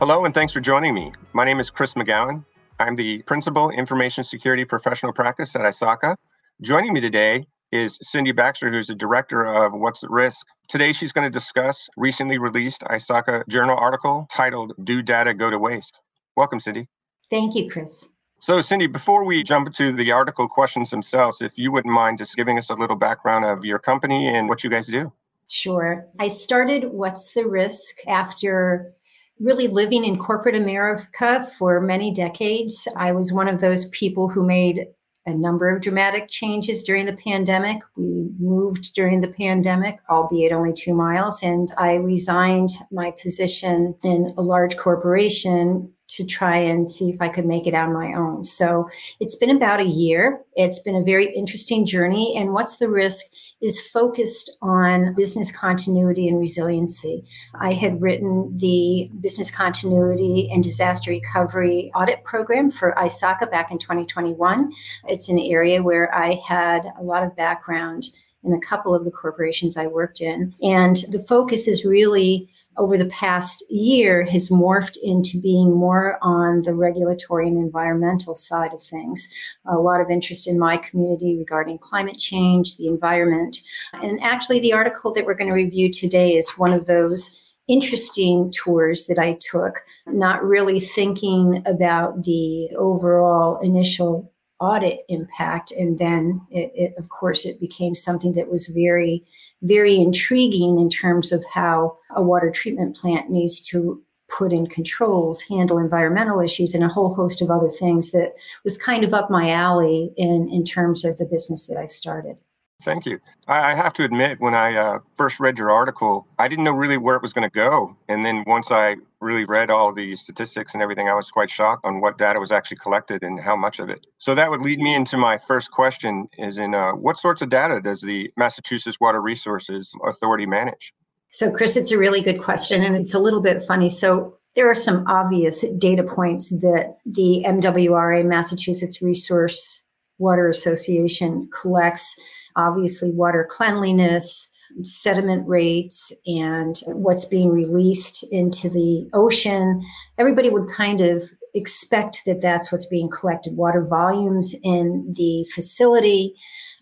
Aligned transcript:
Hello, 0.00 0.24
and 0.24 0.32
thanks 0.32 0.52
for 0.52 0.60
joining 0.60 0.94
me. 0.94 1.10
My 1.32 1.44
name 1.44 1.58
is 1.58 1.70
Chris 1.70 1.94
McGowan. 1.94 2.44
I'm 2.78 2.94
the 2.94 3.20
Principal 3.22 3.70
Information 3.70 4.22
Security 4.22 4.64
Professional 4.64 5.12
Practice 5.12 5.56
at 5.56 5.62
ISACA. 5.62 6.14
Joining 6.62 6.92
me 6.92 7.00
today 7.00 7.48
is 7.72 7.98
Cindy 8.00 8.30
Baxter, 8.30 8.70
who's 8.70 8.86
the 8.86 8.94
director 8.94 9.44
of 9.44 9.72
What's 9.72 10.04
at 10.04 10.10
Risk. 10.10 10.46
Today, 10.68 10.92
she's 10.92 11.10
going 11.10 11.24
to 11.24 11.36
discuss 11.36 11.88
recently 11.96 12.38
released 12.38 12.82
ISACA 12.82 13.48
journal 13.48 13.76
article 13.76 14.28
titled 14.30 14.72
Do 14.84 15.02
Data 15.02 15.34
Go 15.34 15.50
to 15.50 15.58
Waste? 15.58 15.98
Welcome, 16.36 16.60
Cindy. 16.60 16.86
Thank 17.28 17.56
you, 17.56 17.68
Chris. 17.68 18.10
So, 18.38 18.60
Cindy, 18.60 18.86
before 18.86 19.24
we 19.24 19.42
jump 19.42 19.74
to 19.74 19.90
the 19.90 20.12
article 20.12 20.46
questions 20.46 20.90
themselves, 20.90 21.42
if 21.42 21.58
you 21.58 21.72
wouldn't 21.72 21.92
mind 21.92 22.18
just 22.18 22.36
giving 22.36 22.56
us 22.56 22.70
a 22.70 22.74
little 22.74 22.94
background 22.94 23.44
of 23.44 23.64
your 23.64 23.80
company 23.80 24.28
and 24.28 24.48
what 24.48 24.62
you 24.62 24.70
guys 24.70 24.86
do. 24.86 25.12
Sure. 25.48 26.06
I 26.20 26.28
started 26.28 26.84
What's 26.92 27.34
the 27.34 27.48
Risk 27.48 28.06
after 28.06 28.94
really 29.40 29.68
living 29.68 30.04
in 30.04 30.18
corporate 30.18 30.54
America 30.54 31.48
for 31.58 31.80
many 31.80 32.12
decades. 32.12 32.88
I 32.96 33.12
was 33.12 33.32
one 33.32 33.48
of 33.48 33.60
those 33.60 33.88
people 33.90 34.28
who 34.28 34.46
made 34.46 34.86
a 35.26 35.34
number 35.34 35.68
of 35.68 35.82
dramatic 35.82 36.28
changes 36.28 36.82
during 36.82 37.04
the 37.04 37.16
pandemic. 37.16 37.82
We 37.96 38.30
moved 38.38 38.94
during 38.94 39.20
the 39.20 39.28
pandemic, 39.28 39.98
albeit 40.08 40.52
only 40.52 40.72
two 40.72 40.94
miles, 40.94 41.42
and 41.42 41.70
I 41.76 41.94
resigned 41.94 42.70
my 42.90 43.12
position 43.22 43.94
in 44.02 44.32
a 44.38 44.42
large 44.42 44.76
corporation 44.78 45.92
to 46.08 46.26
try 46.26 46.56
and 46.56 46.90
see 46.90 47.10
if 47.10 47.20
I 47.20 47.28
could 47.28 47.44
make 47.44 47.66
it 47.66 47.74
on 47.74 47.92
my 47.92 48.14
own. 48.14 48.42
So 48.42 48.88
it's 49.20 49.36
been 49.36 49.54
about 49.54 49.80
a 49.80 49.84
year. 49.84 50.40
It's 50.54 50.78
been 50.78 50.96
a 50.96 51.04
very 51.04 51.32
interesting 51.34 51.84
journey. 51.84 52.34
And 52.36 52.52
what's 52.52 52.78
the 52.78 52.88
risk? 52.88 53.26
Is 53.60 53.80
focused 53.80 54.56
on 54.62 55.14
business 55.14 55.50
continuity 55.50 56.28
and 56.28 56.38
resiliency. 56.38 57.24
I 57.54 57.72
had 57.72 58.00
written 58.00 58.56
the 58.56 59.10
business 59.20 59.50
continuity 59.50 60.48
and 60.52 60.62
disaster 60.62 61.10
recovery 61.10 61.90
audit 61.94 62.24
program 62.24 62.70
for 62.70 62.94
ISACA 62.96 63.50
back 63.50 63.70
in 63.70 63.78
2021. 63.78 64.72
It's 65.08 65.28
an 65.28 65.38
area 65.38 65.82
where 65.82 66.14
I 66.14 66.40
had 66.46 66.92
a 66.98 67.02
lot 67.02 67.24
of 67.24 67.36
background 67.36 68.04
in 68.44 68.52
a 68.52 68.60
couple 68.60 68.94
of 68.94 69.04
the 69.04 69.10
corporations 69.10 69.76
I 69.76 69.86
worked 69.86 70.20
in. 70.20 70.54
And 70.62 70.96
the 71.10 71.22
focus 71.22 71.66
is 71.66 71.84
really 71.84 72.48
over 72.76 72.96
the 72.96 73.06
past 73.06 73.64
year 73.68 74.24
has 74.26 74.48
morphed 74.48 74.96
into 75.02 75.40
being 75.40 75.74
more 75.74 76.18
on 76.22 76.62
the 76.62 76.74
regulatory 76.74 77.48
and 77.48 77.58
environmental 77.58 78.34
side 78.34 78.72
of 78.72 78.82
things. 78.82 79.32
A 79.66 79.78
lot 79.78 80.00
of 80.00 80.10
interest 80.10 80.46
in 80.46 80.58
my 80.58 80.76
community 80.76 81.36
regarding 81.36 81.78
climate 81.78 82.18
change, 82.18 82.76
the 82.76 82.86
environment. 82.86 83.60
And 84.02 84.22
actually, 84.22 84.60
the 84.60 84.72
article 84.72 85.12
that 85.14 85.26
we're 85.26 85.34
going 85.34 85.50
to 85.50 85.54
review 85.54 85.90
today 85.90 86.36
is 86.36 86.50
one 86.56 86.72
of 86.72 86.86
those 86.86 87.44
interesting 87.66 88.50
tours 88.50 89.06
that 89.06 89.18
I 89.18 89.38
took, 89.40 89.82
not 90.06 90.42
really 90.42 90.80
thinking 90.80 91.62
about 91.66 92.24
the 92.24 92.70
overall 92.76 93.58
initial 93.58 94.32
audit 94.60 95.04
impact. 95.08 95.72
And 95.72 95.98
then 95.98 96.40
it, 96.50 96.72
it, 96.74 96.94
of 96.98 97.08
course 97.08 97.46
it 97.46 97.60
became 97.60 97.94
something 97.94 98.32
that 98.32 98.50
was 98.50 98.68
very 98.68 99.24
very 99.62 99.96
intriguing 100.00 100.78
in 100.78 100.88
terms 100.88 101.32
of 101.32 101.44
how 101.52 101.96
a 102.10 102.22
water 102.22 102.50
treatment 102.50 102.96
plant 102.96 103.30
needs 103.30 103.60
to 103.60 104.00
put 104.28 104.52
in 104.52 104.66
controls 104.66 105.42
handle 105.42 105.78
environmental 105.78 106.40
issues 106.40 106.74
and 106.74 106.84
a 106.84 106.88
whole 106.88 107.14
host 107.14 107.40
of 107.40 107.50
other 107.50 107.68
things 107.68 108.12
that 108.12 108.34
was 108.62 108.76
kind 108.76 109.02
of 109.02 109.14
up 109.14 109.30
my 109.30 109.50
alley 109.50 110.12
in 110.16 110.48
in 110.50 110.64
terms 110.64 111.04
of 111.04 111.16
the 111.16 111.26
business 111.26 111.66
that 111.66 111.78
i've 111.78 111.90
started 111.90 112.36
Thank 112.82 113.06
you. 113.06 113.18
I 113.48 113.74
have 113.74 113.92
to 113.94 114.04
admit, 114.04 114.40
when 114.40 114.54
I 114.54 114.76
uh, 114.76 114.98
first 115.16 115.40
read 115.40 115.58
your 115.58 115.70
article, 115.70 116.28
I 116.38 116.46
didn't 116.46 116.64
know 116.64 116.72
really 116.72 116.96
where 116.96 117.16
it 117.16 117.22
was 117.22 117.32
going 117.32 117.48
to 117.48 117.52
go. 117.52 117.96
And 118.08 118.24
then 118.24 118.44
once 118.46 118.70
I 118.70 118.96
really 119.20 119.44
read 119.44 119.68
all 119.68 119.92
the 119.92 120.14
statistics 120.14 120.74
and 120.74 120.82
everything, 120.82 121.08
I 121.08 121.14
was 121.14 121.30
quite 121.30 121.50
shocked 121.50 121.84
on 121.84 122.00
what 122.00 122.18
data 122.18 122.38
was 122.38 122.52
actually 122.52 122.76
collected 122.76 123.24
and 123.24 123.40
how 123.40 123.56
much 123.56 123.80
of 123.80 123.88
it. 123.88 124.06
So 124.18 124.34
that 124.36 124.50
would 124.50 124.60
lead 124.60 124.78
me 124.78 124.94
into 124.94 125.16
my 125.16 125.38
first 125.38 125.72
question: 125.72 126.28
Is 126.38 126.58
in 126.58 126.74
uh, 126.74 126.92
what 126.92 127.18
sorts 127.18 127.42
of 127.42 127.48
data 127.48 127.80
does 127.80 128.00
the 128.00 128.30
Massachusetts 128.36 129.00
Water 129.00 129.20
Resources 129.20 129.92
Authority 130.06 130.46
manage? 130.46 130.92
So, 131.30 131.52
Chris, 131.52 131.76
it's 131.76 131.90
a 131.90 131.98
really 131.98 132.22
good 132.22 132.40
question, 132.40 132.82
and 132.82 132.96
it's 132.96 133.12
a 133.12 133.18
little 133.18 133.42
bit 133.42 133.62
funny. 133.62 133.90
So, 133.90 134.38
there 134.54 134.70
are 134.70 134.74
some 134.74 135.06
obvious 135.08 135.64
data 135.78 136.02
points 136.02 136.50
that 136.60 136.98
the 137.04 137.44
MWRA, 137.46 138.24
Massachusetts 138.24 139.02
Resource 139.02 139.84
Water 140.18 140.48
Association, 140.48 141.48
collects 141.52 142.18
obviously 142.56 143.10
water 143.10 143.46
cleanliness, 143.48 144.52
sediment 144.82 145.46
rates, 145.48 146.12
and 146.26 146.80
what's 146.88 147.24
being 147.24 147.50
released 147.50 148.24
into 148.32 148.68
the 148.68 149.08
ocean. 149.12 149.82
Everybody 150.18 150.50
would 150.50 150.68
kind 150.68 151.00
of 151.00 151.24
expect 151.54 152.22
that 152.26 152.40
that's 152.40 152.70
what's 152.70 152.86
being 152.86 153.08
collected 153.08 153.56
water 153.56 153.84
volumes 153.84 154.54
in 154.62 155.12
the 155.16 155.46
facility. 155.54 156.34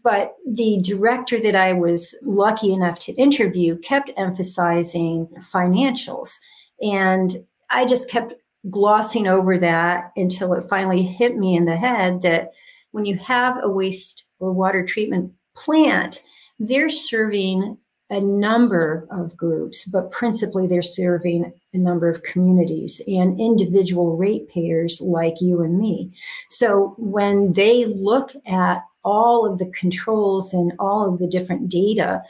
But 0.03 0.35
the 0.47 0.81
director 0.83 1.41
that 1.41 1.57
I 1.57 1.73
was 1.73 2.17
lucky 2.23 2.73
enough 2.73 2.99
to 3.01 3.13
interview 3.15 3.77
kept 3.79 4.11
emphasizing 4.17 5.29
financials. 5.53 6.37
And 6.81 7.45
I 7.71 7.85
just 7.87 8.11
kept 8.11 8.35
glossing 8.71 9.27
over 9.27 9.59
that 9.59 10.13
until 10.17 10.53
it 10.55 10.69
finally 10.69 11.03
hit 11.03 11.37
me 11.37 11.57
in 11.57 11.65
the 11.65 11.77
head 11.77 12.23
that 12.23 12.51
when 12.93 13.05
you 13.05 13.17
have 13.17 13.59
a 13.63 13.71
waste 13.71 14.29
or 14.39 14.53
water 14.53 14.85
treatment 14.85 15.33
plant, 15.57 16.23
they're 16.59 16.91
serving 16.91 17.79
a 18.09 18.21
number 18.21 19.07
of 19.11 19.37
groups, 19.37 19.85
but 19.87 20.11
principally 20.13 20.67
they're 20.67 20.83
serving 20.83 21.53
a 21.73 21.79
number 21.79 22.09
of 22.09 22.23
communities 22.23 23.03
and 23.09 23.41
individual 23.41 24.17
ratepayers 24.17 25.01
like 25.01 25.41
you 25.41 25.61
and 25.61 25.79
me. 25.79 26.13
So 26.49 26.95
when 26.99 27.55
they 27.55 27.87
look 27.87 28.31
at 28.47 28.85
all 29.03 29.51
of 29.51 29.59
the 29.59 29.71
controls 29.71 30.53
and 30.53 30.73
all 30.79 31.13
of 31.13 31.19
the 31.19 31.29
different 31.29 31.69
data 31.69 32.23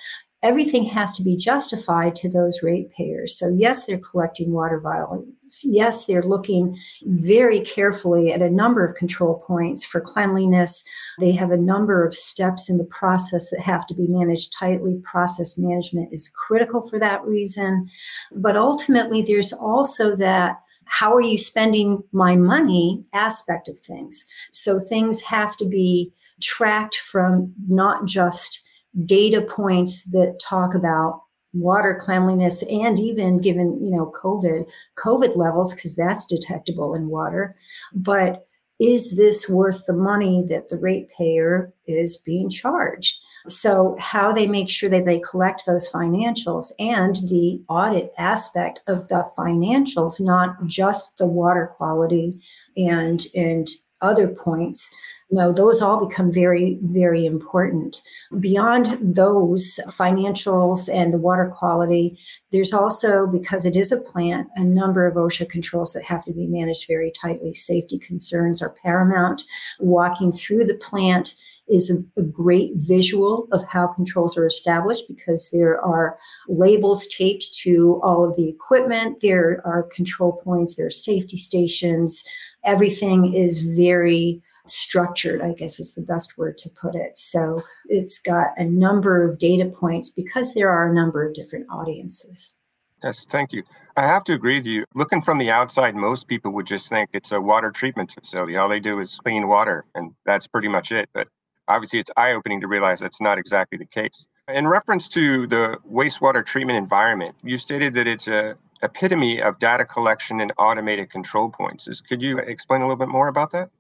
everything 0.47 0.85
has 0.85 1.17
to 1.17 1.25
be 1.25 1.37
justified 1.37 2.15
to 2.15 2.31
those 2.31 2.63
ratepayers. 2.63 3.37
So, 3.37 3.49
yes, 3.49 3.85
they're 3.85 3.99
collecting 3.99 4.53
water 4.53 4.79
volumes. 4.79 5.61
Yes, 5.65 6.07
they're 6.07 6.23
looking 6.23 6.79
very 7.03 7.61
carefully 7.61 8.33
at 8.33 8.43
a 8.43 8.51
number 8.51 8.85
of 8.85 8.95
control 8.95 9.43
points 9.45 9.85
for 9.85 10.01
cleanliness. 10.01 10.85
They 11.19 11.33
have 11.33 11.51
a 11.51 11.57
number 11.57 12.05
of 12.05 12.15
steps 12.15 12.71
in 12.71 12.79
the 12.79 12.85
process 12.85 13.51
that 13.51 13.61
have 13.61 13.89
to 13.89 13.95
be 13.95 14.07
managed 14.07 14.57
tightly. 14.57 15.01
Process 15.03 15.59
management 15.59 16.13
is 16.13 16.29
critical 16.29 16.89
for 16.89 17.01
that 17.01 17.25
reason. 17.25 17.89
But 18.31 18.57
ultimately, 18.57 19.23
there's 19.23 19.53
also 19.53 20.15
that 20.15 20.61
how 20.85 21.13
are 21.13 21.21
you 21.21 21.39
spending 21.39 22.05
my 22.13 22.37
money 22.37 23.03
aspect 23.13 23.67
of 23.67 23.77
things. 23.77 24.25
So, 24.53 24.79
things 24.79 25.23
have 25.23 25.57
to 25.57 25.67
be 25.67 26.13
tracked 26.41 26.97
from 26.97 27.53
not 27.67 28.05
just 28.05 28.66
data 29.05 29.43
points 29.43 30.05
that 30.13 30.41
talk 30.43 30.75
about 30.75 31.23
water 31.53 31.95
cleanliness 31.99 32.63
and 32.71 33.01
even 33.01 33.39
given 33.39 33.83
you 33.83 33.91
know 33.91 34.13
covid 34.23 34.69
covid 34.99 35.37
levels 35.37 35.75
because 35.75 35.97
that's 35.97 36.27
detectable 36.27 36.95
in 36.95 37.09
water. 37.09 37.57
But 37.95 38.47
is 38.79 39.17
this 39.17 39.49
worth 39.49 39.87
the 39.87 39.95
money 39.95 40.45
that 40.49 40.69
the 40.69 40.77
ratepayer 40.77 41.73
is 41.87 42.17
being 42.19 42.51
charged? 42.51 43.17
So 43.49 43.97
how 43.99 44.33
they 44.33 44.47
make 44.47 44.69
sure 44.69 44.91
that 44.91 45.07
they 45.07 45.21
collect 45.21 45.65
those 45.67 45.89
financials 45.89 46.73
and 46.79 47.17
the 47.17 47.63
audit 47.69 48.11
aspect 48.19 48.83
of 48.87 49.09
the 49.09 49.25
financials 49.39 50.21
not 50.21 50.67
just 50.67 51.19
the 51.19 51.27
water 51.27 51.73
quality 51.77 52.39
and 52.77 53.25
and 53.35 53.69
other 54.03 54.29
points 54.29 54.95
no, 55.31 55.53
those 55.53 55.83
all 55.83 56.07
become 56.07 56.31
very, 56.31 56.79
very 56.83 57.27
important. 57.27 58.01
Beyond 58.39 58.99
those 59.01 59.81
financials 59.89 60.89
and 60.93 61.13
the 61.13 61.19
water 61.19 61.53
quality, 61.53 62.17
there's 62.53 62.73
also, 62.73 63.27
because 63.27 63.67
it 63.67 63.77
is 63.77 63.91
a 63.91 64.01
plant, 64.01 64.49
a 64.55 64.65
number 64.65 65.05
of 65.05 65.15
OSHA 65.15 65.51
controls 65.51 65.93
that 65.95 66.05
have 66.05 66.25
to 66.27 66.33
be 66.33 66.47
managed 66.47 66.87
very 66.87 67.11
tightly. 67.11 67.53
Safety 67.55 67.99
concerns 67.99 68.63
are 68.63 68.77
paramount. 68.83 69.43
Walking 69.81 70.31
through 70.31 70.65
the 70.65 70.77
plant 70.77 71.35
is 71.69 71.91
a, 71.91 72.21
a, 72.21 72.23
great 72.23 72.71
visual 72.77 73.49
of 73.51 73.65
how 73.65 73.89
controls 73.89 74.37
are 74.37 74.47
established 74.47 75.09
because 75.09 75.51
there 75.51 75.81
are 75.81 76.17
labels 76.49 77.09
taped 77.09 77.53
to 77.55 78.01
all 78.05 78.25
of 78.25 78.37
the 78.37 78.49
equipment. 78.49 79.21
There 79.21 79.61
are 79.65 79.83
control 79.83 80.41
points, 80.45 80.77
there 80.77 80.87
are 80.87 80.91
safety 80.91 81.37
stations. 81.37 82.25
Everything 82.65 83.33
is 83.33 83.63
very 83.77 84.41
structured, 84.69 85.43
I 85.43 85.53
guess 85.53 85.81
is 85.81 85.95
the 85.95 86.03
best 86.03 86.39
word 86.39 86.59
to 86.59 86.71
put 86.81 86.95
it. 86.95 87.19
So 87.19 87.63
it's 87.87 88.21
got 88.21 88.49
a 88.57 88.65
number 88.65 89.23
of 89.23 89.39
data 89.39 89.67
points 89.67 90.11
because 90.11 90.55
there 90.55 90.71
are 90.71 90.91
a 90.91 90.95
number 90.95 91.27
of 91.27 91.35
different 91.35 91.67
audiences. 91.71 92.57
Yes, 93.03 93.27
thank 93.31 93.53
you. 93.53 93.63
I 93.97 94.03
have 94.03 94.25
to 94.25 94.35
agree 94.35 94.59
with 94.59 94.67
you. 94.67 94.85
Looking 94.95 95.23
from 95.23 95.39
the 95.39 95.51
outside, 95.51 95.95
most 95.95 96.29
people 96.29 96.53
would 96.53 96.67
just 96.67 96.89
think 96.89 97.11
it's 97.13 97.33
a 97.33 97.41
water 97.41 97.71
treatment 97.71 98.13
facility. 98.13 98.57
All 98.57 98.69
they 98.69 98.81
do 98.81 99.01
is 99.01 99.19
clean 99.25 99.49
water, 99.49 99.85
and 99.95 100.13
that's 100.25 100.47
pretty 100.47 100.69
much 100.69 100.93
it. 100.93 101.09
But 101.15 101.29
obviously, 101.69 102.01
it's 102.01 102.11
eye 102.17 102.33
opening 102.33 102.61
to 102.61 102.67
realize 102.67 103.01
that's 103.01 103.21
not 103.21 103.39
exactly 103.39 103.79
the 103.79 103.87
case. 103.87 104.27
In 104.49 104.69
reference 104.69 105.09
to 105.09 105.47
the 105.47 105.77
wastewater 105.91 106.45
treatment 106.45 106.79
environment, 106.79 107.35
you 107.43 107.59
stated 107.59 107.95
that 107.95 108.07
it's 108.07 108.29
a 108.29 108.57
epitome 108.83 109.41
of 109.41 109.59
data 109.59 109.85
collection 109.85 110.41
and 110.41 110.53
automated 110.59 111.11
control 111.11 111.49
points. 111.49 111.89
Could 112.09 112.21
you 112.21 112.39
explain 112.39 112.83
a 112.83 112.85
little 112.85 112.97
bit 112.97 113.09
more 113.09 113.29
about 113.29 113.51
that? 113.53 113.71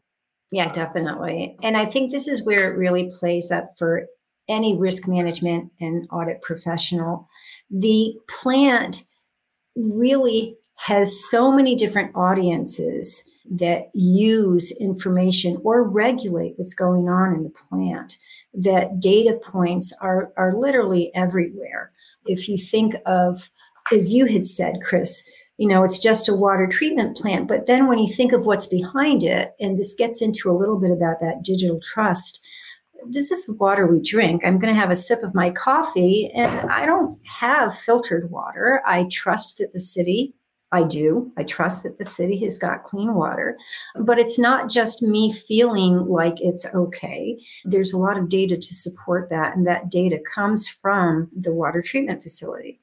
Yeah, 0.52 0.70
definitely. 0.70 1.56
And 1.62 1.76
I 1.76 1.84
think 1.84 2.10
this 2.10 2.28
is 2.28 2.44
where 2.44 2.72
it 2.72 2.76
really 2.76 3.10
plays 3.18 3.50
up 3.50 3.70
for 3.76 4.06
any 4.48 4.78
risk 4.78 5.08
management 5.08 5.72
and 5.80 6.06
audit 6.12 6.40
professional. 6.42 7.28
The 7.70 8.14
plant 8.28 9.02
really 9.74 10.56
has 10.76 11.28
so 11.30 11.50
many 11.50 11.74
different 11.74 12.14
audiences 12.14 13.28
that 13.50 13.86
use 13.94 14.72
information 14.80 15.56
or 15.64 15.82
regulate 15.82 16.54
what's 16.56 16.74
going 16.74 17.08
on 17.08 17.34
in 17.34 17.42
the 17.44 17.50
plant 17.50 18.18
that 18.54 19.00
data 19.00 19.38
points 19.42 19.92
are, 20.00 20.32
are 20.36 20.56
literally 20.56 21.14
everywhere. 21.14 21.92
If 22.26 22.48
you 22.48 22.56
think 22.56 22.94
of, 23.04 23.50
as 23.92 24.12
you 24.12 24.26
had 24.26 24.46
said, 24.46 24.76
Chris, 24.82 25.28
you 25.58 25.68
know, 25.68 25.84
it's 25.84 25.98
just 25.98 26.28
a 26.28 26.34
water 26.34 26.66
treatment 26.66 27.16
plant. 27.16 27.48
But 27.48 27.66
then 27.66 27.86
when 27.86 27.98
you 27.98 28.06
think 28.06 28.32
of 28.32 28.46
what's 28.46 28.66
behind 28.66 29.22
it, 29.22 29.54
and 29.60 29.78
this 29.78 29.94
gets 29.94 30.20
into 30.20 30.50
a 30.50 30.56
little 30.56 30.78
bit 30.78 30.90
about 30.90 31.20
that 31.20 31.42
digital 31.42 31.80
trust, 31.80 32.40
this 33.08 33.30
is 33.30 33.46
the 33.46 33.54
water 33.54 33.86
we 33.86 34.00
drink. 34.00 34.42
I'm 34.44 34.58
going 34.58 34.74
to 34.74 34.80
have 34.80 34.90
a 34.90 34.96
sip 34.96 35.22
of 35.22 35.34
my 35.34 35.50
coffee, 35.50 36.30
and 36.34 36.70
I 36.70 36.86
don't 36.86 37.18
have 37.24 37.76
filtered 37.76 38.30
water. 38.30 38.82
I 38.84 39.06
trust 39.10 39.58
that 39.58 39.72
the 39.72 39.78
city 39.78 40.34
I 40.72 40.82
do. 40.82 41.32
I 41.36 41.44
trust 41.44 41.84
that 41.84 41.98
the 41.98 42.04
city 42.04 42.38
has 42.44 42.58
got 42.58 42.82
clean 42.84 43.14
water. 43.14 43.56
But 43.94 44.18
it's 44.18 44.38
not 44.38 44.68
just 44.68 45.02
me 45.02 45.32
feeling 45.32 46.06
like 46.06 46.40
it's 46.40 46.66
okay. 46.74 47.38
There's 47.64 47.92
a 47.92 47.98
lot 47.98 48.18
of 48.18 48.28
data 48.28 48.56
to 48.56 48.74
support 48.74 49.30
that. 49.30 49.56
And 49.56 49.66
that 49.66 49.90
data 49.90 50.18
comes 50.18 50.68
from 50.68 51.30
the 51.34 51.54
water 51.54 51.82
treatment 51.82 52.22
facility. 52.22 52.80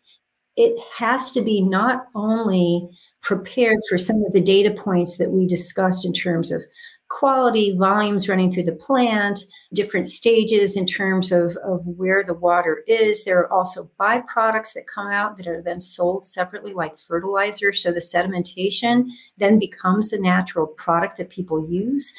It 0.55 0.79
has 0.97 1.31
to 1.31 1.41
be 1.41 1.61
not 1.61 2.05
only 2.13 2.87
prepared 3.21 3.79
for 3.89 3.97
some 3.97 4.23
of 4.23 4.33
the 4.33 4.41
data 4.41 4.71
points 4.71 5.17
that 5.17 5.31
we 5.31 5.47
discussed 5.47 6.05
in 6.05 6.13
terms 6.13 6.51
of 6.51 6.61
quality, 7.09 7.77
volumes 7.77 8.27
running 8.27 8.51
through 8.51 8.63
the 8.63 8.75
plant, 8.75 9.39
different 9.73 10.07
stages 10.07 10.75
in 10.75 10.85
terms 10.85 11.31
of, 11.31 11.55
of 11.57 11.85
where 11.85 12.23
the 12.23 12.33
water 12.33 12.83
is. 12.87 13.23
There 13.23 13.39
are 13.39 13.53
also 13.53 13.89
byproducts 13.99 14.73
that 14.73 14.87
come 14.93 15.11
out 15.11 15.37
that 15.37 15.47
are 15.47 15.61
then 15.61 15.79
sold 15.79 16.25
separately, 16.25 16.73
like 16.73 16.97
fertilizer. 16.97 17.71
So 17.71 17.91
the 17.91 17.99
sedimentation 17.99 19.09
then 19.37 19.59
becomes 19.59 20.11
a 20.11 20.21
natural 20.21 20.67
product 20.67 21.17
that 21.17 21.29
people 21.29 21.69
use. 21.69 22.13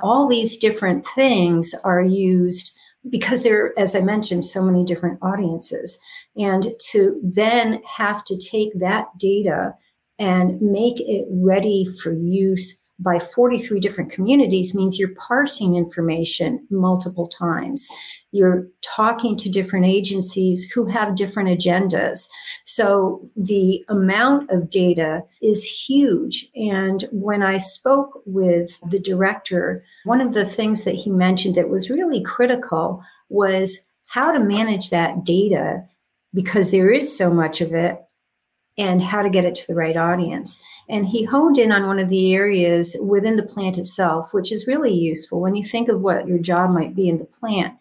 All 0.00 0.26
these 0.26 0.56
different 0.56 1.06
things 1.06 1.72
are 1.84 2.02
used 2.02 2.76
because 3.08 3.42
there 3.42 3.64
are, 3.64 3.72
as 3.78 3.96
I 3.96 4.00
mentioned, 4.00 4.44
so 4.44 4.62
many 4.62 4.84
different 4.84 5.18
audiences. 5.22 6.00
And 6.36 6.66
to 6.90 7.20
then 7.22 7.82
have 7.84 8.24
to 8.24 8.38
take 8.38 8.78
that 8.78 9.06
data 9.18 9.74
and 10.18 10.60
make 10.60 11.00
it 11.00 11.26
ready 11.30 11.86
for 12.02 12.12
use 12.12 12.84
by 12.98 13.18
43 13.18 13.80
different 13.80 14.12
communities 14.12 14.74
means 14.74 14.98
you're 14.98 15.14
parsing 15.14 15.74
information 15.74 16.66
multiple 16.70 17.26
times. 17.26 17.88
You're 18.30 18.66
talking 19.00 19.34
to 19.34 19.48
different 19.48 19.86
agencies 19.86 20.70
who 20.70 20.84
have 20.84 21.14
different 21.14 21.48
agendas. 21.48 22.28
So 22.64 23.26
the 23.34 23.82
amount 23.88 24.50
of 24.50 24.68
data 24.68 25.22
is 25.40 25.64
huge. 25.64 26.46
And 26.54 27.08
when 27.10 27.42
I 27.42 27.56
spoke 27.56 28.22
with 28.26 28.78
the 28.90 28.98
director, 28.98 29.82
one 30.04 30.20
of 30.20 30.34
the 30.34 30.44
things 30.44 30.84
that 30.84 30.96
he 30.96 31.10
mentioned 31.10 31.54
that 31.54 31.70
was 31.70 31.88
really 31.88 32.22
critical 32.22 33.02
was 33.30 33.90
how 34.04 34.32
to 34.32 34.38
manage 34.38 34.90
that 34.90 35.24
data 35.24 35.82
because 36.34 36.70
there 36.70 36.90
is 36.90 37.16
so 37.16 37.32
much 37.32 37.62
of 37.62 37.72
it 37.72 37.98
and 38.76 39.02
how 39.02 39.22
to 39.22 39.30
get 39.30 39.46
it 39.46 39.54
to 39.54 39.66
the 39.66 39.74
right 39.74 39.96
audience. 39.96 40.62
And 40.90 41.06
he 41.06 41.24
honed 41.24 41.56
in 41.56 41.72
on 41.72 41.86
one 41.86 41.98
of 41.98 42.10
the 42.10 42.34
areas 42.34 42.94
within 43.02 43.36
the 43.38 43.46
plant 43.46 43.78
itself, 43.78 44.34
which 44.34 44.52
is 44.52 44.66
really 44.66 44.92
useful 44.92 45.40
when 45.40 45.54
you 45.54 45.64
think 45.64 45.88
of 45.88 46.02
what 46.02 46.28
your 46.28 46.38
job 46.38 46.70
might 46.70 46.94
be 46.94 47.08
in 47.08 47.16
the 47.16 47.24
plant. 47.24 47.74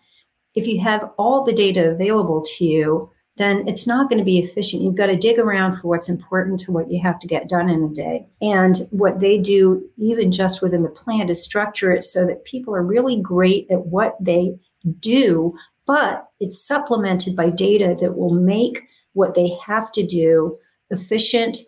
If 0.56 0.68
you 0.68 0.82
have 0.82 1.10
all 1.18 1.44
the 1.44 1.54
data 1.54 1.92
available 1.92 2.44
to 2.58 2.66
you, 2.66 3.12
then 3.38 3.66
it's 3.68 3.88
not 3.88 4.10
going 4.10 4.20
to 4.20 4.26
be 4.26 4.38
efficient. 4.38 4.84
You've 4.84 4.98
got 4.98 5.06
to 5.08 5.16
dig 5.16 5.40
around 5.40 5.78
for 5.78 5.88
what's 5.88 6.10
important 6.10 6.60
to 6.62 6.74
what 6.74 6.92
you 6.92 7.02
have 7.02 7.20
to 7.20 7.28
get 7.28 7.48
done 7.48 7.70
in 7.70 7.84
a 7.84 7.90
day. 7.90 8.28
And 8.42 8.82
what 8.92 9.22
they 9.22 9.38
do, 9.38 9.82
even 9.98 10.32
just 10.32 10.62
within 10.62 10.84
the 10.84 10.90
plant, 10.90 11.30
is 11.30 11.42
structure 11.42 11.94
it 11.94 12.04
so 12.04 12.28
that 12.28 12.44
people 12.44 12.76
are 12.76 12.84
really 12.84 13.20
great 13.20 13.72
at 13.72 13.86
what 13.86 14.16
they 14.20 14.60
do, 15.00 15.56
but 15.88 16.28
it's 16.42 16.62
supplemented 16.62 17.36
by 17.36 17.50
data 17.50 17.96
that 18.02 18.18
will 18.18 18.34
make 18.34 18.84
what 19.14 19.36
they 19.36 19.58
have 19.66 19.92
to 19.94 20.06
do 20.06 20.58
efficient, 20.92 21.60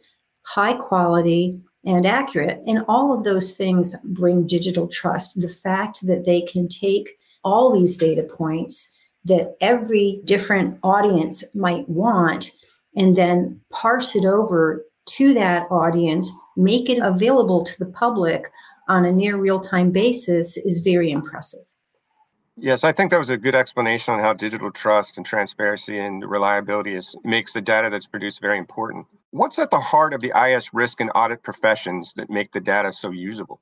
high 0.43 0.73
quality, 0.73 1.61
and 1.85 2.05
accurate. 2.05 2.59
And 2.67 2.83
all 2.87 3.17
of 3.17 3.23
those 3.23 3.53
things 3.55 3.95
bring 4.03 4.45
digital 4.45 4.87
trust. 4.87 5.39
The 5.39 5.47
fact 5.47 6.05
that 6.05 6.25
they 6.25 6.41
can 6.41 6.67
take 6.67 7.17
all 7.43 7.73
these 7.73 7.97
data 7.97 8.23
points 8.23 8.97
that 9.25 9.55
every 9.61 10.21
different 10.25 10.79
audience 10.83 11.43
might 11.55 11.87
want 11.87 12.51
and 12.95 13.15
then 13.15 13.59
parse 13.71 14.15
it 14.15 14.25
over 14.25 14.85
to 15.05 15.33
that 15.33 15.67
audience, 15.71 16.31
make 16.55 16.89
it 16.89 16.99
available 17.01 17.63
to 17.63 17.79
the 17.79 17.91
public 17.91 18.51
on 18.87 19.05
a 19.05 19.11
near 19.11 19.37
real 19.37 19.59
time 19.59 19.91
basis 19.91 20.57
is 20.57 20.79
very 20.79 21.11
impressive. 21.11 21.61
Yes, 22.57 22.83
I 22.83 22.91
think 22.91 23.11
that 23.11 23.17
was 23.17 23.29
a 23.29 23.37
good 23.37 23.55
explanation 23.55 24.13
on 24.13 24.19
how 24.19 24.33
digital 24.33 24.71
trust 24.71 25.17
and 25.17 25.25
transparency 25.25 25.97
and 25.97 26.29
reliability 26.29 26.95
is 26.95 27.15
makes 27.23 27.53
the 27.53 27.61
data 27.61 27.89
that's 27.89 28.05
produced 28.05 28.41
very 28.41 28.57
important. 28.57 29.07
What's 29.31 29.57
at 29.57 29.71
the 29.71 29.79
heart 29.79 30.13
of 30.13 30.21
the 30.21 30.33
IS 30.37 30.73
risk 30.73 30.99
and 30.99 31.09
audit 31.15 31.41
professions 31.41 32.13
that 32.17 32.29
make 32.29 32.51
the 32.51 32.59
data 32.59 32.91
so 32.91 33.09
usable? 33.09 33.61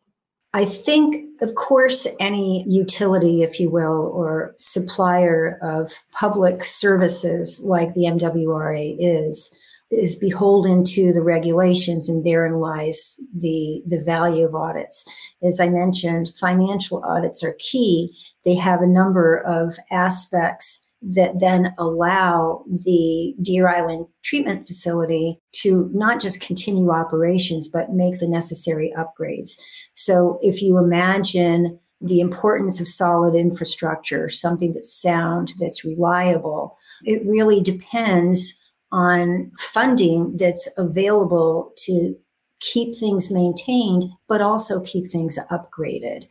I 0.53 0.65
think, 0.65 1.15
of 1.41 1.53
course, 1.55 2.07
any 2.19 2.65
utility, 2.67 3.43
if 3.43 3.59
you 3.59 3.69
will, 3.69 4.11
or 4.13 4.55
supplier 4.57 5.59
of 5.61 5.91
public 6.11 6.63
services 6.63 7.63
like 7.63 7.93
the 7.93 8.05
MWRA 8.05 8.95
is, 8.99 9.55
is 9.91 10.15
beholden 10.15 10.83
to 10.85 11.13
the 11.13 11.21
regulations, 11.21 12.09
and 12.09 12.25
therein 12.25 12.55
lies 12.55 13.19
the, 13.35 13.83
the 13.85 14.01
value 14.03 14.45
of 14.45 14.55
audits. 14.55 15.05
As 15.43 15.59
I 15.59 15.69
mentioned, 15.69 16.31
financial 16.39 17.03
audits 17.03 17.43
are 17.43 17.55
key. 17.59 18.15
They 18.43 18.55
have 18.55 18.81
a 18.81 18.87
number 18.87 19.37
of 19.45 19.77
aspects 19.91 20.88
that 21.01 21.39
then 21.39 21.73
allow 21.77 22.63
the 22.67 23.33
Deer 23.41 23.67
Island 23.67 24.07
treatment 24.23 24.67
facility 24.67 25.39
to 25.53 25.89
not 25.93 26.19
just 26.21 26.41
continue 26.41 26.91
operations, 26.91 27.67
but 27.67 27.93
make 27.93 28.19
the 28.19 28.27
necessary 28.27 28.93
upgrades. 28.97 29.61
So 29.93 30.39
if 30.41 30.61
you 30.61 30.77
imagine 30.77 31.79
the 32.01 32.19
importance 32.19 32.79
of 32.79 32.87
solid 32.87 33.35
infrastructure, 33.35 34.29
something 34.29 34.73
that's 34.73 34.93
sound, 34.93 35.53
that's 35.59 35.85
reliable, 35.85 36.77
it 37.03 37.25
really 37.25 37.61
depends 37.61 38.61
on 38.91 39.51
funding 39.57 40.35
that's 40.37 40.69
available 40.77 41.71
to 41.77 42.15
keep 42.59 42.95
things 42.95 43.31
maintained, 43.31 44.05
but 44.27 44.41
also 44.41 44.83
keep 44.83 45.07
things 45.07 45.37
upgraded. 45.51 46.25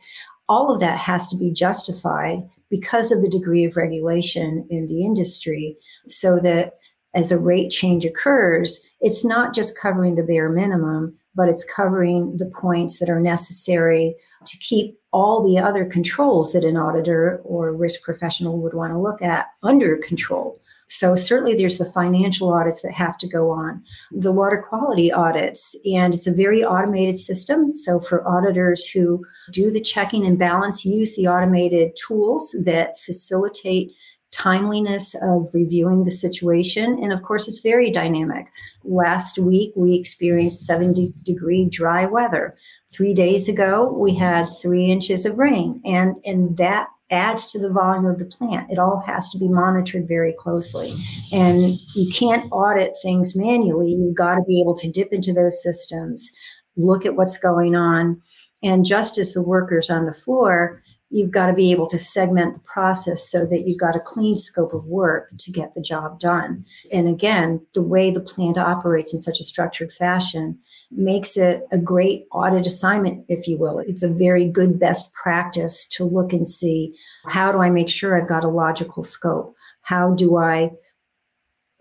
All 0.49 0.73
of 0.73 0.79
that 0.81 0.97
has 0.97 1.27
to 1.29 1.37
be 1.37 1.51
justified 1.51 2.39
because 2.69 3.11
of 3.11 3.21
the 3.21 3.29
degree 3.29 3.63
of 3.63 3.77
regulation 3.77 4.67
in 4.69 4.87
the 4.87 5.05
industry, 5.05 5.77
so 6.07 6.39
that 6.39 6.73
as 7.15 7.31
a 7.31 7.39
rate 7.39 7.69
change 7.69 8.05
occurs, 8.05 8.87
it's 8.99 9.23
not 9.23 9.55
just 9.55 9.79
covering 9.79 10.15
the 10.15 10.23
bare 10.23 10.49
minimum, 10.49 11.17
but 11.35 11.49
it's 11.49 11.63
covering 11.63 12.35
the 12.37 12.45
points 12.47 12.99
that 12.99 13.09
are 13.09 13.19
necessary 13.19 14.15
to 14.45 14.57
keep 14.57 14.99
all 15.11 15.47
the 15.47 15.57
other 15.57 15.85
controls 15.85 16.53
that 16.53 16.63
an 16.63 16.77
auditor 16.77 17.41
or 17.43 17.73
risk 17.73 18.03
professional 18.03 18.59
would 18.59 18.73
want 18.73 18.91
to 18.91 18.99
look 18.99 19.21
at 19.21 19.47
under 19.63 19.97
control. 19.97 20.59
So 20.89 21.15
certainly 21.15 21.55
there's 21.55 21.77
the 21.77 21.85
financial 21.85 22.51
audits 22.51 22.81
that 22.81 22.93
have 22.93 23.17
to 23.19 23.29
go 23.29 23.51
on, 23.51 23.83
the 24.11 24.31
water 24.31 24.63
quality 24.67 25.11
audits, 25.11 25.79
and 25.85 26.13
it's 26.15 26.27
a 26.27 26.33
very 26.33 26.63
automated 26.63 27.17
system. 27.17 27.73
So 27.73 27.99
for 27.99 28.27
auditors 28.27 28.87
who 28.87 29.23
do 29.51 29.71
the 29.71 29.81
checking 29.81 30.25
and 30.25 30.37
balance, 30.37 30.83
use 30.83 31.15
the 31.15 31.27
automated 31.27 31.95
tools 31.95 32.55
that 32.65 32.97
facilitate 32.99 33.91
timeliness 34.31 35.15
of 35.21 35.49
reviewing 35.53 36.03
the 36.03 36.11
situation. 36.11 37.01
And 37.03 37.13
of 37.13 37.21
course, 37.21 37.47
it's 37.47 37.59
very 37.59 37.91
dynamic. 37.91 38.47
Last 38.83 39.37
week, 39.37 39.73
we 39.75 39.95
experienced 39.95 40.65
70 40.65 41.13
degree 41.23 41.65
dry 41.69 42.05
weather. 42.05 42.55
Three 42.91 43.13
days 43.13 43.47
ago, 43.47 43.91
we 43.91 44.15
had 44.15 44.47
three 44.61 44.85
inches 44.85 45.25
of 45.25 45.37
rain. 45.37 45.81
And, 45.85 46.15
and 46.25 46.57
that 46.57 46.87
adds 47.11 47.51
to 47.51 47.59
the 47.59 47.71
volume 47.71 48.05
of 48.05 48.19
the 48.19 48.25
plant. 48.25 48.71
It 48.71 48.79
all 48.79 49.01
has 49.05 49.29
to 49.31 49.37
be 49.37 49.47
monitored 49.47 50.07
very 50.07 50.33
closely. 50.33 50.93
And 51.33 51.77
you 51.95 52.11
can't 52.13 52.51
audit 52.51 52.95
things 53.01 53.35
manually. 53.35 53.91
You've 53.91 54.15
got 54.15 54.35
to 54.35 54.43
be 54.47 54.61
able 54.61 54.75
to 54.75 54.91
dip 54.91 55.11
into 55.11 55.33
those 55.33 55.61
systems, 55.61 56.31
look 56.77 57.05
at 57.05 57.15
what's 57.15 57.37
going 57.37 57.75
on. 57.75 58.21
And 58.63 58.85
just 58.85 59.17
as 59.17 59.33
the 59.33 59.43
workers 59.43 59.89
on 59.89 60.05
the 60.05 60.13
floor 60.13 60.81
you've 61.09 61.31
got 61.31 61.47
to 61.47 61.53
be 61.53 61.71
able 61.71 61.87
to 61.87 61.97
segment 61.97 62.53
the 62.53 62.59
process 62.61 63.27
so 63.27 63.45
that 63.45 63.63
you've 63.65 63.79
got 63.79 63.95
a 63.95 64.01
clean 64.01 64.37
scope 64.37 64.73
of 64.73 64.87
work 64.87 65.31
to 65.37 65.51
get 65.51 65.73
the 65.73 65.81
job 65.81 66.19
done. 66.19 66.65
And 66.93 67.07
again, 67.07 67.65
the 67.73 67.81
way 67.81 68.11
the 68.11 68.21
plant 68.21 68.57
operates 68.57 69.13
in 69.13 69.19
such 69.19 69.39
a 69.39 69.43
structured 69.43 69.91
fashion 69.91 70.57
makes 70.91 71.37
it 71.37 71.63
a 71.71 71.77
great 71.77 72.25
audit 72.31 72.67
assignment, 72.67 73.25
if 73.27 73.47
you 73.47 73.57
will. 73.57 73.79
It's 73.79 74.03
a 74.03 74.13
very 74.13 74.45
good 74.45 74.79
best 74.79 75.13
practice 75.13 75.87
to 75.89 76.03
look 76.03 76.31
and 76.31 76.47
see 76.47 76.93
how 77.25 77.51
do 77.51 77.59
I 77.59 77.69
make 77.69 77.89
sure 77.89 78.19
I've 78.19 78.29
got 78.29 78.43
a 78.43 78.49
logical 78.49 79.03
scope? 79.03 79.55
How 79.81 80.13
do 80.13 80.37
I 80.37 80.71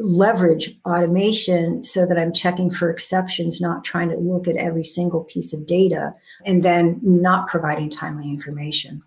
leverage 0.00 0.70
automation 0.86 1.82
so 1.82 2.06
that 2.06 2.18
I'm 2.18 2.32
checking 2.32 2.70
for 2.70 2.88
exceptions, 2.88 3.60
not 3.60 3.82
trying 3.82 4.08
to 4.10 4.16
look 4.16 4.46
at 4.46 4.56
every 4.56 4.84
single 4.84 5.24
piece 5.24 5.52
of 5.52 5.66
data 5.66 6.14
and 6.46 6.62
then 6.62 7.00
not 7.02 7.48
providing 7.48 7.90
timely 7.90 8.30
information. 8.30 9.02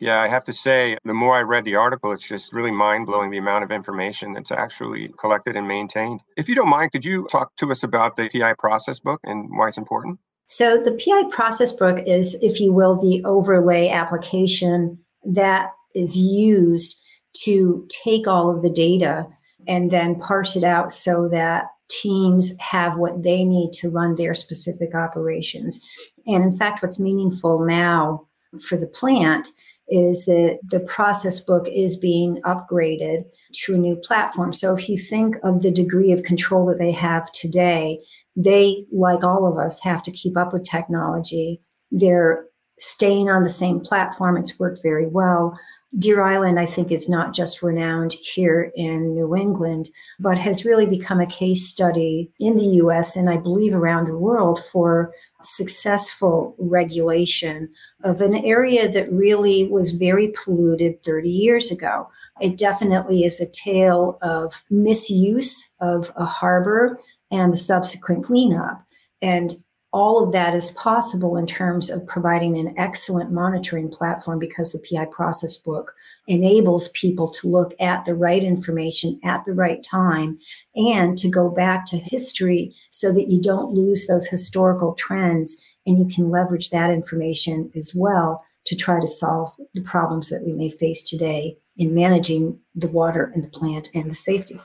Yeah, 0.00 0.20
I 0.20 0.28
have 0.28 0.44
to 0.44 0.52
say, 0.52 0.98
the 1.04 1.14
more 1.14 1.36
I 1.36 1.42
read 1.42 1.64
the 1.64 1.76
article, 1.76 2.12
it's 2.12 2.26
just 2.26 2.52
really 2.52 2.70
mind 2.70 3.06
blowing 3.06 3.30
the 3.30 3.38
amount 3.38 3.64
of 3.64 3.70
information 3.70 4.32
that's 4.32 4.50
actually 4.50 5.12
collected 5.18 5.56
and 5.56 5.68
maintained. 5.68 6.20
If 6.36 6.48
you 6.48 6.54
don't 6.54 6.68
mind, 6.68 6.92
could 6.92 7.04
you 7.04 7.26
talk 7.30 7.54
to 7.56 7.70
us 7.70 7.82
about 7.82 8.16
the 8.16 8.28
PI 8.28 8.54
process 8.54 8.98
book 8.98 9.20
and 9.24 9.48
why 9.56 9.68
it's 9.68 9.78
important? 9.78 10.18
So, 10.46 10.76
the 10.76 10.92
PI 10.92 11.34
process 11.34 11.72
book 11.72 12.02
is, 12.06 12.34
if 12.42 12.60
you 12.60 12.72
will, 12.72 12.96
the 12.96 13.24
overlay 13.24 13.88
application 13.88 14.98
that 15.24 15.70
is 15.94 16.18
used 16.18 17.00
to 17.44 17.86
take 18.04 18.26
all 18.26 18.54
of 18.54 18.62
the 18.62 18.70
data 18.70 19.26
and 19.66 19.90
then 19.90 20.20
parse 20.20 20.56
it 20.56 20.64
out 20.64 20.92
so 20.92 21.28
that 21.28 21.66
teams 21.88 22.58
have 22.58 22.98
what 22.98 23.22
they 23.22 23.44
need 23.44 23.72
to 23.72 23.90
run 23.90 24.16
their 24.16 24.34
specific 24.34 24.94
operations. 24.94 25.82
And 26.26 26.42
in 26.44 26.52
fact, 26.52 26.82
what's 26.82 27.00
meaningful 27.00 27.64
now 27.64 28.26
for 28.60 28.76
the 28.76 28.86
plant 28.86 29.48
is 29.88 30.24
that 30.24 30.58
the 30.70 30.80
process 30.80 31.40
book 31.40 31.66
is 31.68 31.96
being 31.96 32.40
upgraded 32.42 33.24
to 33.52 33.74
a 33.74 33.78
new 33.78 33.96
platform. 33.96 34.52
So 34.52 34.76
if 34.76 34.88
you 34.88 34.96
think 34.96 35.36
of 35.42 35.62
the 35.62 35.70
degree 35.70 36.12
of 36.12 36.22
control 36.22 36.66
that 36.66 36.78
they 36.78 36.92
have 36.92 37.30
today, 37.32 38.00
they, 38.36 38.86
like 38.92 39.22
all 39.22 39.46
of 39.46 39.58
us, 39.58 39.80
have 39.82 40.02
to 40.04 40.10
keep 40.10 40.36
up 40.36 40.52
with 40.52 40.64
technology. 40.64 41.60
They're 41.90 42.46
staying 42.78 43.30
on 43.30 43.42
the 43.42 43.48
same 43.48 43.80
platform. 43.80 44.36
It's 44.36 44.58
worked 44.58 44.82
very 44.82 45.06
well. 45.06 45.58
Deer 45.96 46.22
Island, 46.22 46.58
I 46.58 46.66
think, 46.66 46.90
is 46.90 47.08
not 47.08 47.32
just 47.32 47.62
renowned 47.62 48.14
here 48.14 48.72
in 48.74 49.14
New 49.14 49.36
England, 49.36 49.88
but 50.18 50.38
has 50.38 50.64
really 50.64 50.86
become 50.86 51.20
a 51.20 51.26
case 51.26 51.68
study 51.68 52.32
in 52.40 52.56
the 52.56 52.66
US 52.82 53.14
and 53.14 53.30
I 53.30 53.36
believe 53.36 53.74
around 53.74 54.06
the 54.06 54.18
world 54.18 54.62
for 54.64 55.12
successful 55.42 56.56
regulation 56.58 57.68
of 58.02 58.20
an 58.20 58.34
area 58.34 58.88
that 58.88 59.12
really 59.12 59.68
was 59.68 59.92
very 59.92 60.32
polluted 60.44 61.02
30 61.04 61.30
years 61.30 61.70
ago. 61.70 62.08
It 62.40 62.58
definitely 62.58 63.22
is 63.22 63.40
a 63.40 63.50
tale 63.50 64.18
of 64.20 64.64
misuse 64.70 65.74
of 65.80 66.10
a 66.16 66.24
harbor 66.24 66.98
and 67.30 67.52
the 67.52 67.56
subsequent 67.56 68.24
cleanup. 68.24 68.82
And 69.22 69.54
all 69.94 70.20
of 70.20 70.32
that 70.32 70.56
is 70.56 70.72
possible 70.72 71.36
in 71.36 71.46
terms 71.46 71.88
of 71.88 72.04
providing 72.08 72.58
an 72.58 72.74
excellent 72.76 73.30
monitoring 73.30 73.88
platform 73.88 74.40
because 74.40 74.72
the 74.72 74.84
PI 74.90 75.04
process 75.04 75.56
book 75.56 75.94
enables 76.26 76.88
people 76.88 77.28
to 77.28 77.46
look 77.46 77.72
at 77.78 78.04
the 78.04 78.14
right 78.14 78.42
information 78.42 79.20
at 79.22 79.44
the 79.44 79.52
right 79.52 79.84
time 79.84 80.36
and 80.74 81.16
to 81.16 81.30
go 81.30 81.48
back 81.48 81.86
to 81.86 81.96
history 81.96 82.74
so 82.90 83.12
that 83.12 83.30
you 83.30 83.40
don't 83.40 83.70
lose 83.70 84.08
those 84.08 84.26
historical 84.26 84.94
trends 84.94 85.64
and 85.86 85.96
you 85.96 86.12
can 86.12 86.28
leverage 86.28 86.70
that 86.70 86.90
information 86.90 87.70
as 87.76 87.94
well 87.96 88.44
to 88.66 88.74
try 88.74 88.98
to 88.98 89.06
solve 89.06 89.54
the 89.74 89.82
problems 89.82 90.28
that 90.28 90.42
we 90.44 90.52
may 90.52 90.70
face 90.70 91.08
today 91.08 91.56
in 91.76 91.94
managing 91.94 92.58
the 92.74 92.88
water 92.88 93.30
and 93.32 93.44
the 93.44 93.48
plant 93.48 93.90
and 93.94 94.10
the 94.10 94.14
safety. 94.14 94.60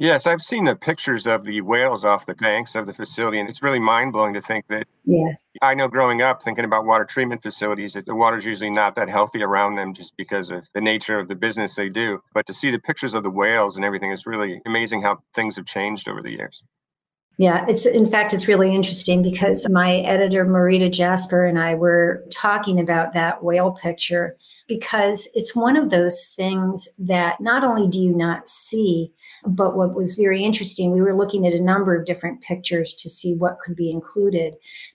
Yes, 0.00 0.26
I've 0.26 0.40
seen 0.40 0.64
the 0.64 0.74
pictures 0.74 1.26
of 1.26 1.44
the 1.44 1.60
whales 1.60 2.06
off 2.06 2.24
the 2.24 2.32
banks 2.32 2.74
of 2.74 2.86
the 2.86 2.94
facility, 2.94 3.38
and 3.38 3.50
it's 3.50 3.62
really 3.62 3.78
mind 3.78 4.14
blowing 4.14 4.32
to 4.32 4.40
think 4.40 4.64
that. 4.68 4.86
Yeah. 5.04 5.32
I 5.60 5.74
know 5.74 5.88
growing 5.88 6.22
up 6.22 6.42
thinking 6.42 6.64
about 6.64 6.86
water 6.86 7.04
treatment 7.04 7.42
facilities, 7.42 7.92
that 7.92 8.06
the 8.06 8.14
water's 8.14 8.46
usually 8.46 8.70
not 8.70 8.96
that 8.96 9.10
healthy 9.10 9.42
around 9.42 9.74
them 9.74 9.92
just 9.92 10.16
because 10.16 10.48
of 10.48 10.66
the 10.72 10.80
nature 10.80 11.18
of 11.18 11.28
the 11.28 11.34
business 11.34 11.74
they 11.74 11.90
do. 11.90 12.22
But 12.32 12.46
to 12.46 12.54
see 12.54 12.70
the 12.70 12.78
pictures 12.78 13.12
of 13.12 13.24
the 13.24 13.30
whales 13.30 13.76
and 13.76 13.84
everything 13.84 14.10
is 14.10 14.24
really 14.24 14.62
amazing 14.64 15.02
how 15.02 15.18
things 15.34 15.56
have 15.56 15.66
changed 15.66 16.08
over 16.08 16.22
the 16.22 16.30
years. 16.30 16.62
Yeah, 17.40 17.64
it's 17.66 17.86
in 17.86 18.04
fact 18.04 18.34
it's 18.34 18.48
really 18.48 18.74
interesting 18.74 19.22
because 19.22 19.66
my 19.70 20.00
editor 20.00 20.44
Marita 20.44 20.92
Jasper 20.92 21.46
and 21.46 21.58
I 21.58 21.74
were 21.74 22.22
talking 22.30 22.78
about 22.78 23.14
that 23.14 23.42
whale 23.42 23.70
picture 23.72 24.36
because 24.68 25.26
it's 25.32 25.56
one 25.56 25.74
of 25.74 25.88
those 25.88 26.34
things 26.36 26.86
that 26.98 27.40
not 27.40 27.64
only 27.64 27.88
do 27.88 27.98
you 27.98 28.14
not 28.14 28.46
see, 28.46 29.14
but 29.46 29.74
what 29.74 29.94
was 29.94 30.16
very 30.16 30.44
interesting, 30.44 30.90
we 30.90 31.00
were 31.00 31.16
looking 31.16 31.46
at 31.46 31.54
a 31.54 31.62
number 31.62 31.96
of 31.96 32.04
different 32.04 32.42
pictures 32.42 32.92
to 32.92 33.08
see 33.08 33.34
what 33.34 33.58
could 33.60 33.74
be 33.74 33.90
included. 33.90 34.52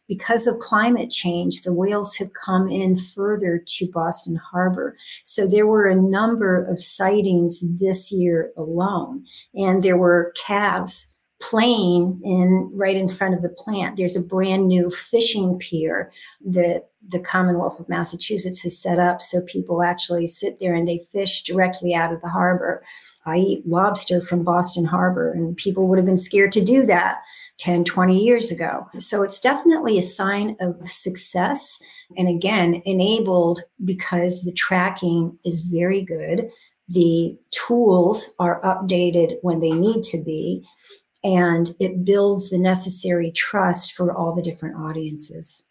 Because 0.08 0.46
of 0.46 0.60
climate 0.60 1.10
change, 1.10 1.64
the 1.64 1.74
whales 1.74 2.16
have 2.18 2.30
come 2.34 2.68
in 2.68 2.96
further 2.96 3.60
to 3.66 3.92
Boston 3.92 4.36
Harbor. 4.36 4.96
So 5.24 5.48
there 5.48 5.66
were 5.66 5.88
a 5.88 5.96
number 5.96 6.62
of 6.62 6.80
sightings 6.80 7.64
this 7.80 8.12
year 8.12 8.52
alone, 8.56 9.26
and 9.56 9.82
there 9.82 9.98
were 9.98 10.32
calves 10.46 11.15
playing 11.50 12.20
in 12.24 12.72
right 12.74 12.96
in 12.96 13.08
front 13.08 13.36
of 13.36 13.42
the 13.42 13.50
plant. 13.50 13.98
There's 13.98 14.16
a 14.16 14.22
brand 14.22 14.68
new 14.68 14.90
fishing 14.90 15.60
pier 15.60 16.12
that 16.46 16.90
the 17.08 17.20
Commonwealth 17.20 17.80
of 17.80 17.88
Massachusetts 17.88 18.64
has 18.64 18.78
set 18.78 18.98
up 18.98 19.22
so 19.22 19.42
people 19.46 19.84
actually 19.84 20.26
sit 20.26 20.60
there 20.60 20.74
and 20.74 20.88
they 20.88 21.00
fish 21.12 21.44
directly 21.44 21.94
out 21.94 22.12
of 22.12 22.22
the 22.22 22.30
harbor. 22.30 22.84
I 23.28 23.38
eat 23.38 23.68
lobster 23.68 24.22
from 24.22 24.44
Boston 24.44 24.86
Harbor, 24.86 25.32
and 25.32 25.58
people 25.58 25.88
would 25.88 25.98
have 25.98 26.06
been 26.06 26.18
scared 26.18 26.52
to 26.54 26.64
do 26.64 26.84
that 26.86 27.22
10, 27.58 27.84
20 27.84 28.24
years 28.24 28.52
ago. 28.52 28.88
So 28.98 29.24
it's 29.24 29.40
definitely 29.40 29.98
a 29.98 30.04
sign 30.04 30.56
of 30.60 30.88
success. 30.88 31.80
And 32.18 32.28
again, 32.28 32.82
enabled 32.86 33.62
because 33.84 34.44
the 34.44 34.54
tracking 34.54 35.38
is 35.44 35.62
very 35.62 36.02
good. 36.02 36.50
The 36.88 37.36
tools 37.50 38.34
are 38.40 38.62
updated 38.62 39.38
when 39.42 39.60
they 39.60 39.72
need 39.72 40.04
to 40.04 40.24
be 40.24 40.64
and 41.26 41.72
it 41.80 42.06
builds 42.06 42.52
the 42.52 42.60
necessary 42.60 43.32
trust 43.32 43.94
for 43.94 44.16
all 44.16 44.36
the 44.36 44.44
different 44.44 44.78
audiences. 44.78 45.64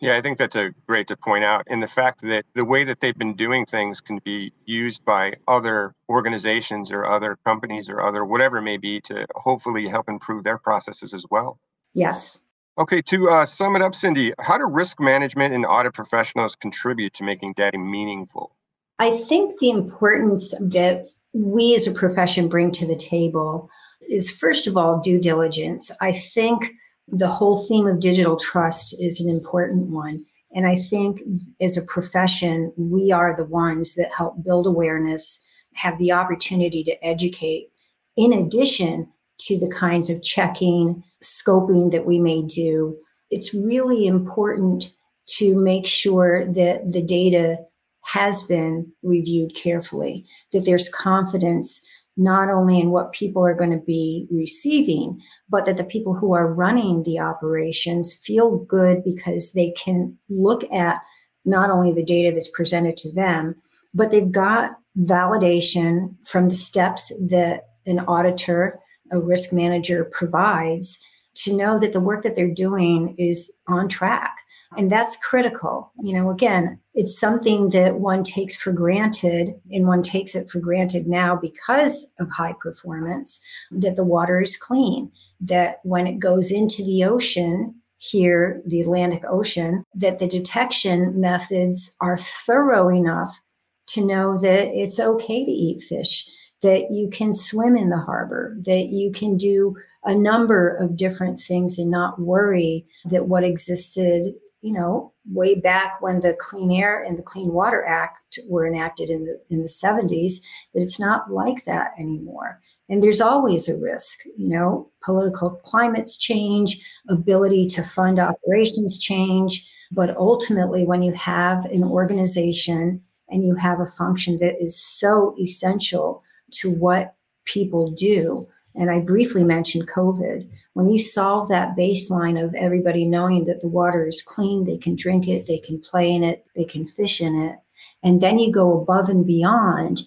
Yeah, 0.00 0.16
I 0.16 0.22
think 0.22 0.38
that's 0.38 0.56
a 0.56 0.70
great 0.86 1.06
to 1.08 1.16
point 1.16 1.44
out. 1.44 1.64
And 1.68 1.82
the 1.82 1.86
fact 1.86 2.22
that 2.22 2.44
the 2.54 2.64
way 2.64 2.82
that 2.84 3.00
they've 3.00 3.16
been 3.16 3.34
doing 3.34 3.66
things 3.66 4.00
can 4.00 4.20
be 4.24 4.52
used 4.64 5.04
by 5.04 5.34
other 5.46 5.94
organizations 6.08 6.90
or 6.90 7.04
other 7.04 7.38
companies 7.44 7.88
or 7.90 8.00
other 8.00 8.24
whatever 8.24 8.58
it 8.58 8.62
may 8.62 8.78
be 8.78 9.00
to 9.02 9.26
hopefully 9.34 9.86
help 9.88 10.08
improve 10.08 10.44
their 10.44 10.58
processes 10.58 11.12
as 11.12 11.24
well. 11.30 11.58
Yes. 11.94 12.44
Okay, 12.78 13.00
to 13.02 13.30
uh, 13.30 13.46
sum 13.46 13.76
it 13.76 13.82
up, 13.82 13.94
Cindy, 13.94 14.34
how 14.38 14.58
do 14.58 14.64
risk 14.64 15.00
management 15.00 15.54
and 15.54 15.64
audit 15.64 15.94
professionals 15.94 16.56
contribute 16.56 17.14
to 17.14 17.24
making 17.24 17.54
data 17.54 17.78
meaningful? 17.78 18.54
I 18.98 19.16
think 19.16 19.58
the 19.60 19.70
importance 19.70 20.50
that 20.60 21.06
we 21.32 21.74
as 21.74 21.86
a 21.86 21.92
profession 21.92 22.48
bring 22.48 22.70
to 22.72 22.86
the 22.86 22.96
table 22.96 23.70
is 24.02 24.30
first 24.30 24.66
of 24.66 24.76
all 24.76 25.00
due 25.00 25.20
diligence. 25.20 25.94
I 26.00 26.12
think 26.12 26.72
the 27.08 27.28
whole 27.28 27.66
theme 27.66 27.86
of 27.86 28.00
digital 28.00 28.36
trust 28.36 28.94
is 29.00 29.20
an 29.20 29.30
important 29.30 29.88
one. 29.90 30.24
And 30.54 30.66
I 30.66 30.76
think 30.76 31.20
as 31.60 31.76
a 31.76 31.86
profession, 31.86 32.72
we 32.76 33.12
are 33.12 33.36
the 33.36 33.44
ones 33.44 33.94
that 33.94 34.10
help 34.16 34.42
build 34.42 34.66
awareness, 34.66 35.44
have 35.74 35.98
the 35.98 36.12
opportunity 36.12 36.82
to 36.84 37.04
educate, 37.04 37.68
in 38.16 38.32
addition 38.32 39.08
to 39.40 39.58
the 39.58 39.72
kinds 39.72 40.08
of 40.08 40.22
checking, 40.22 41.02
scoping 41.22 41.90
that 41.92 42.06
we 42.06 42.18
may 42.18 42.42
do. 42.42 42.96
It's 43.30 43.54
really 43.54 44.06
important 44.06 44.92
to 45.36 45.60
make 45.60 45.86
sure 45.86 46.46
that 46.52 46.92
the 46.92 47.02
data 47.02 47.58
has 48.04 48.42
been 48.44 48.90
reviewed 49.02 49.54
carefully, 49.54 50.24
that 50.52 50.64
there's 50.64 50.88
confidence 50.88 51.86
not 52.16 52.48
only 52.48 52.80
in 52.80 52.90
what 52.90 53.12
people 53.12 53.46
are 53.46 53.54
going 53.54 53.70
to 53.70 53.84
be 53.84 54.26
receiving, 54.30 55.20
but 55.48 55.66
that 55.66 55.76
the 55.76 55.84
people 55.84 56.14
who 56.14 56.34
are 56.34 56.52
running 56.52 57.02
the 57.02 57.18
operations 57.18 58.14
feel 58.14 58.58
good 58.58 59.04
because 59.04 59.52
they 59.52 59.70
can 59.72 60.16
look 60.30 60.64
at 60.72 61.00
not 61.44 61.70
only 61.70 61.92
the 61.92 62.04
data 62.04 62.32
that's 62.32 62.50
presented 62.50 62.96
to 62.96 63.12
them, 63.14 63.54
but 63.94 64.10
they've 64.10 64.32
got 64.32 64.72
validation 64.98 66.14
from 66.26 66.48
the 66.48 66.54
steps 66.54 67.08
that 67.28 67.68
an 67.86 68.00
auditor, 68.00 68.78
a 69.12 69.20
risk 69.20 69.52
manager 69.52 70.04
provides 70.06 71.06
to 71.34 71.56
know 71.56 71.78
that 71.78 71.92
the 71.92 72.00
work 72.00 72.22
that 72.22 72.34
they're 72.34 72.52
doing 72.52 73.14
is 73.18 73.52
on 73.68 73.88
track. 73.88 74.36
And 74.76 74.90
that's 74.90 75.16
critical. 75.16 75.92
You 76.02 76.12
know, 76.12 76.30
again, 76.30 76.78
it's 76.94 77.18
something 77.18 77.70
that 77.70 78.00
one 78.00 78.24
takes 78.24 78.56
for 78.56 78.72
granted, 78.72 79.54
and 79.70 79.86
one 79.86 80.02
takes 80.02 80.34
it 80.34 80.48
for 80.48 80.58
granted 80.60 81.06
now 81.06 81.36
because 81.36 82.12
of 82.18 82.30
high 82.30 82.54
performance 82.60 83.44
that 83.70 83.96
the 83.96 84.04
water 84.04 84.40
is 84.40 84.56
clean, 84.56 85.10
that 85.40 85.80
when 85.84 86.06
it 86.06 86.18
goes 86.18 86.50
into 86.50 86.84
the 86.84 87.04
ocean, 87.04 87.74
here, 87.98 88.62
the 88.66 88.80
Atlantic 88.80 89.22
Ocean, 89.28 89.82
that 89.94 90.18
the 90.18 90.26
detection 90.26 91.18
methods 91.18 91.96
are 92.00 92.18
thorough 92.18 92.88
enough 92.88 93.40
to 93.88 94.06
know 94.06 94.36
that 94.38 94.68
it's 94.72 95.00
okay 95.00 95.44
to 95.44 95.50
eat 95.50 95.82
fish, 95.82 96.28
that 96.62 96.90
you 96.90 97.08
can 97.08 97.32
swim 97.32 97.76
in 97.76 97.88
the 97.88 97.98
harbor, 97.98 98.56
that 98.64 98.88
you 98.90 99.10
can 99.12 99.36
do 99.36 99.76
a 100.04 100.14
number 100.14 100.74
of 100.76 100.96
different 100.96 101.40
things 101.40 101.78
and 101.78 101.90
not 101.90 102.20
worry 102.20 102.86
that 103.06 103.28
what 103.28 103.44
existed, 103.44 104.34
you 104.62 104.72
know, 104.72 105.12
way 105.30 105.54
back 105.54 106.00
when 106.00 106.20
the 106.20 106.36
Clean 106.40 106.70
Air 106.72 107.02
and 107.02 107.18
the 107.18 107.22
Clean 107.22 107.52
Water 107.52 107.84
Act 107.84 108.38
were 108.48 108.66
enacted 108.66 109.10
in 109.10 109.24
the 109.24 109.40
in 109.50 109.62
the 109.62 109.68
70s, 109.68 110.40
that 110.74 110.82
it's 110.82 111.00
not 111.00 111.30
like 111.30 111.64
that 111.64 111.92
anymore. 111.98 112.60
And 112.88 113.02
there's 113.02 113.20
always 113.20 113.68
a 113.68 113.80
risk, 113.80 114.20
you 114.36 114.48
know, 114.48 114.90
political 115.02 115.50
climates 115.64 116.16
change, 116.16 116.80
ability 117.08 117.66
to 117.68 117.82
fund 117.82 118.18
operations 118.18 118.98
change. 118.98 119.70
But 119.92 120.16
ultimately, 120.16 120.84
when 120.84 121.02
you 121.02 121.12
have 121.12 121.64
an 121.66 121.84
organization 121.84 123.02
and 123.28 123.44
you 123.44 123.56
have 123.56 123.80
a 123.80 123.86
function 123.86 124.38
that 124.38 124.56
is 124.60 124.80
so 124.80 125.34
essential 125.40 126.22
to 126.52 126.70
what 126.72 127.14
people 127.44 127.90
do, 127.90 128.46
and 128.76 128.90
I 128.90 129.00
briefly 129.00 129.42
mentioned 129.42 129.88
COVID, 129.88 130.48
when 130.74 130.88
you 130.88 130.98
solve 130.98 131.48
that 131.48 131.76
baseline 131.76 132.42
of 132.42 132.54
everybody 132.54 133.06
knowing 133.06 133.44
that 133.46 133.62
the 133.62 133.68
water 133.68 134.06
is 134.06 134.22
clean, 134.22 134.64
they 134.64 134.76
can 134.76 134.94
drink 134.94 135.26
it, 135.26 135.46
they 135.46 135.58
can 135.58 135.80
play 135.80 136.12
in 136.12 136.22
it, 136.22 136.44
they 136.54 136.64
can 136.64 136.86
fish 136.86 137.20
in 137.20 137.34
it, 137.34 137.56
and 138.02 138.20
then 138.20 138.38
you 138.38 138.52
go 138.52 138.78
above 138.78 139.08
and 139.08 139.26
beyond 139.26 140.02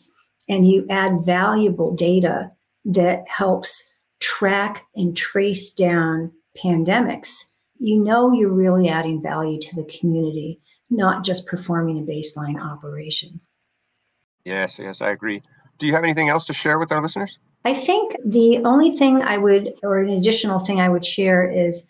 and 0.47 0.67
you 0.67 0.85
add 0.89 1.25
valuable 1.25 1.93
data 1.93 2.51
that 2.85 3.27
helps 3.27 3.89
track 4.19 4.85
and 4.95 5.15
trace 5.15 5.73
down 5.73 6.31
pandemics, 6.63 7.45
you 7.77 8.01
know 8.03 8.33
you're 8.33 8.49
really 8.51 8.89
adding 8.89 9.21
value 9.21 9.59
to 9.59 9.75
the 9.75 9.89
community, 9.99 10.59
not 10.89 11.23
just 11.23 11.47
performing 11.47 11.97
a 11.97 12.03
baseline 12.03 12.59
operation. 12.61 13.39
Yes, 14.43 14.79
yes, 14.79 15.01
I 15.01 15.11
agree. 15.11 15.41
Do 15.77 15.87
you 15.87 15.93
have 15.93 16.03
anything 16.03 16.29
else 16.29 16.45
to 16.45 16.53
share 16.53 16.79
with 16.79 16.91
our 16.91 17.01
listeners? 17.01 17.39
I 17.65 17.73
think 17.73 18.15
the 18.25 18.59
only 18.65 18.91
thing 18.91 19.21
I 19.21 19.37
would, 19.37 19.73
or 19.83 19.99
an 19.99 20.09
additional 20.09 20.59
thing 20.59 20.79
I 20.79 20.89
would 20.89 21.05
share 21.05 21.47
is, 21.47 21.87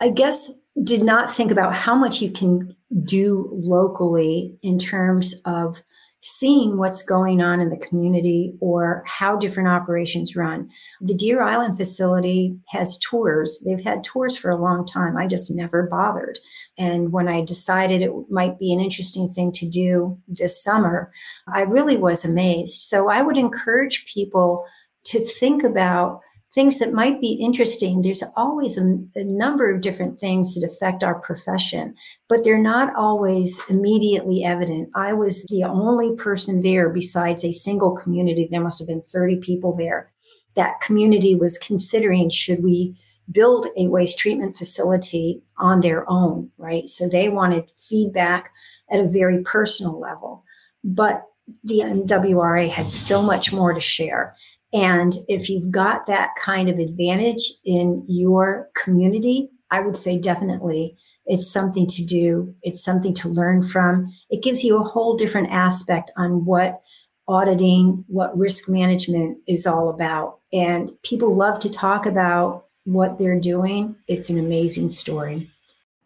I 0.00 0.08
guess, 0.10 0.60
did 0.82 1.02
not 1.02 1.32
think 1.32 1.50
about 1.50 1.74
how 1.74 1.94
much 1.94 2.20
you 2.20 2.30
can 2.30 2.74
do 3.04 3.48
locally 3.52 4.56
in 4.62 4.78
terms 4.78 5.40
of 5.44 5.82
seeing 6.24 6.78
what's 6.78 7.02
going 7.02 7.42
on 7.42 7.60
in 7.60 7.68
the 7.68 7.76
community 7.76 8.54
or 8.60 9.02
how 9.06 9.36
different 9.36 9.68
operations 9.68 10.36
run. 10.36 10.70
The 11.00 11.14
Deer 11.14 11.42
Island 11.42 11.76
facility 11.76 12.56
has 12.68 12.96
tours. 12.98 13.60
They've 13.66 13.82
had 13.82 14.04
tours 14.04 14.36
for 14.36 14.48
a 14.48 14.56
long 14.56 14.86
time. 14.86 15.16
I 15.16 15.26
just 15.26 15.50
never 15.50 15.82
bothered. 15.82 16.38
And 16.78 17.10
when 17.10 17.28
I 17.28 17.40
decided 17.40 18.02
it 18.02 18.12
might 18.30 18.56
be 18.56 18.72
an 18.72 18.78
interesting 18.78 19.28
thing 19.28 19.50
to 19.52 19.68
do 19.68 20.16
this 20.28 20.62
summer, 20.62 21.12
I 21.52 21.62
really 21.62 21.96
was 21.96 22.24
amazed. 22.24 22.82
So 22.82 23.10
I 23.10 23.22
would 23.22 23.36
encourage 23.36 24.06
people 24.06 24.64
to 25.12 25.20
think 25.20 25.62
about 25.62 26.20
things 26.54 26.78
that 26.78 26.92
might 26.92 27.20
be 27.20 27.32
interesting. 27.32 28.02
There's 28.02 28.22
always 28.36 28.76
a, 28.76 28.98
a, 29.14 29.24
number 29.24 29.70
of 29.70 29.80
different 29.80 30.20
things 30.20 30.54
that 30.54 30.66
affect 30.66 31.02
our 31.02 31.18
profession, 31.18 31.94
but 32.28 32.44
they're 32.44 32.58
not 32.58 32.94
always 32.94 33.62
immediately 33.70 34.44
evident. 34.44 34.90
I 34.94 35.14
was 35.14 35.44
the 35.46 35.64
only 35.64 36.14
person 36.16 36.60
there 36.60 36.90
besides 36.90 37.42
a 37.42 37.52
single 37.52 37.92
community. 37.96 38.48
There 38.50 38.60
must 38.60 38.78
have 38.80 38.88
been 38.88 39.02
30 39.02 39.36
people 39.36 39.74
there. 39.74 40.12
That 40.54 40.80
community 40.80 41.34
was 41.34 41.56
considering 41.56 42.28
should 42.28 42.62
we 42.62 42.96
build 43.30 43.68
a 43.78 43.88
waste 43.88 44.18
treatment 44.18 44.54
facility 44.54 45.42
on 45.56 45.80
their 45.80 46.08
own, 46.10 46.50
right? 46.58 46.88
So 46.88 47.08
they 47.08 47.30
wanted 47.30 47.70
feedback 47.76 48.52
at 48.90 49.00
a 49.00 49.08
very 49.08 49.42
personal 49.42 49.98
level. 49.98 50.44
But 50.84 51.24
the 51.64 51.80
MWRA 51.80 52.68
had 52.68 52.90
so 52.90 53.22
much 53.22 53.52
more 53.52 53.72
to 53.72 53.80
share. 53.80 54.36
And 54.72 55.12
if 55.28 55.50
you've 55.50 55.70
got 55.70 56.06
that 56.06 56.30
kind 56.40 56.68
of 56.68 56.78
advantage 56.78 57.42
in 57.64 58.04
your 58.08 58.70
community, 58.74 59.50
I 59.70 59.80
would 59.80 59.96
say 59.96 60.18
definitely 60.18 60.96
it's 61.26 61.50
something 61.50 61.86
to 61.86 62.04
do. 62.04 62.54
It's 62.62 62.82
something 62.82 63.14
to 63.14 63.28
learn 63.28 63.62
from. 63.62 64.12
It 64.30 64.42
gives 64.42 64.64
you 64.64 64.78
a 64.78 64.84
whole 64.84 65.16
different 65.16 65.50
aspect 65.50 66.10
on 66.16 66.44
what 66.44 66.82
auditing, 67.28 68.04
what 68.08 68.36
risk 68.36 68.68
management 68.68 69.38
is 69.46 69.66
all 69.66 69.88
about. 69.88 70.38
And 70.52 70.90
people 71.02 71.34
love 71.34 71.58
to 71.60 71.70
talk 71.70 72.06
about 72.06 72.66
what 72.84 73.18
they're 73.18 73.40
doing. 73.40 73.94
It's 74.08 74.28
an 74.28 74.38
amazing 74.38 74.88
story. 74.88 75.50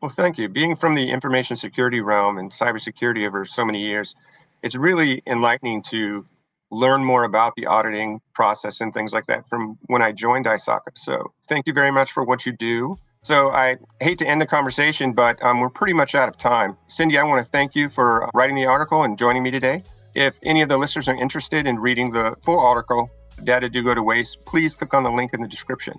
Well, 0.01 0.11
thank 0.11 0.39
you. 0.39 0.49
Being 0.49 0.77
from 0.77 0.95
the 0.95 1.11
information 1.11 1.57
security 1.57 2.01
realm 2.01 2.39
and 2.39 2.53
cybersecurity 2.53 3.27
over 3.27 3.47
so 3.47 3.65
many 3.65 3.81
years, 3.81 4.15
it's 4.63 4.75
really 4.75 5.23
enlightening 5.27 5.83
to 5.85 6.27
learn 6.71 7.05
more 7.05 7.25
about 7.25 7.55
the 7.57 7.67
auditing 7.67 8.21
process 8.35 8.81
and 8.81 8.93
things 8.93 9.13
like 9.13 9.27
that 9.27 9.49
from 9.49 9.79
when 9.87 10.03
I 10.03 10.13
joined 10.13 10.47
ISACA. 10.47 10.97
So 10.97 11.33
thank 11.49 11.67
you 11.67 11.73
very 11.73 11.91
much 11.91 12.13
for 12.13 12.25
what 12.25 12.45
you 12.45 12.53
do. 12.53 12.97
So 13.23 13.51
I 13.51 13.77
hate 14.01 14.19
to 14.19 14.27
end 14.27 14.41
the 14.41 14.47
conversation, 14.47 15.13
but 15.13 15.43
um, 15.43 15.61
we're 15.61 15.69
pretty 15.69 15.93
much 15.93 16.15
out 16.15 16.29
of 16.29 16.37
time. 16.37 16.77
Cindy, 16.87 17.19
I 17.19 17.25
want 17.25 17.45
to 17.45 17.51
thank 17.51 17.75
you 17.75 17.89
for 17.89 18.31
writing 18.35 18.55
the 18.55 18.67
article 18.67 19.03
and 19.03 19.19
joining 19.19 19.43
me 19.43 19.51
today. 19.51 19.83
If 20.15 20.39
any 20.45 20.63
of 20.63 20.69
the 20.69 20.77
listeners 20.77 21.09
are 21.09 21.15
interested 21.17 21.67
in 21.67 21.79
reading 21.79 22.11
the 22.13 22.37
full 22.45 22.59
article, 22.59 23.11
Data 23.45 23.69
Do 23.69 23.83
Go 23.83 23.95
to 23.95 24.03
Waste, 24.03 24.39
please 24.47 24.77
click 24.77 24.95
on 24.95 25.03
the 25.03 25.11
link 25.11 25.35
in 25.35 25.43
the 25.43 25.49
description. 25.49 25.95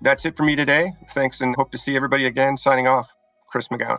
That's 0.00 0.24
it 0.24 0.36
for 0.36 0.42
me 0.42 0.56
today. 0.56 0.92
Thanks 1.10 1.40
and 1.40 1.54
hope 1.54 1.70
to 1.72 1.78
see 1.78 1.96
everybody 1.96 2.26
again. 2.26 2.56
Signing 2.56 2.86
off, 2.86 3.12
Chris 3.48 3.68
McGowan. 3.68 3.98